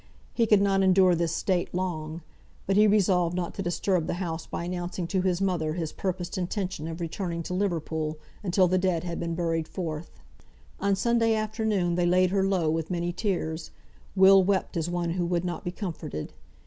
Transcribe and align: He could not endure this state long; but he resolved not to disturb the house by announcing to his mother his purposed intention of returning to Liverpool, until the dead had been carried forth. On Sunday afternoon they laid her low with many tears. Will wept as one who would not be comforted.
He 0.33 0.47
could 0.47 0.63
not 0.63 0.81
endure 0.81 1.13
this 1.13 1.35
state 1.35 1.75
long; 1.75 2.21
but 2.65 2.75
he 2.75 2.87
resolved 2.87 3.35
not 3.35 3.53
to 3.53 3.61
disturb 3.61 4.07
the 4.07 4.15
house 4.15 4.47
by 4.47 4.63
announcing 4.63 5.05
to 5.05 5.21
his 5.21 5.39
mother 5.39 5.73
his 5.73 5.91
purposed 5.91 6.39
intention 6.39 6.87
of 6.87 6.99
returning 6.99 7.43
to 7.43 7.53
Liverpool, 7.53 8.17
until 8.41 8.67
the 8.67 8.79
dead 8.79 9.03
had 9.03 9.19
been 9.19 9.35
carried 9.35 9.67
forth. 9.67 10.09
On 10.79 10.95
Sunday 10.95 11.35
afternoon 11.35 11.93
they 11.93 12.07
laid 12.07 12.31
her 12.31 12.43
low 12.43 12.67
with 12.71 12.89
many 12.89 13.13
tears. 13.13 13.69
Will 14.15 14.41
wept 14.43 14.75
as 14.75 14.89
one 14.89 15.11
who 15.11 15.25
would 15.27 15.45
not 15.45 15.63
be 15.63 15.69
comforted. 15.71 16.33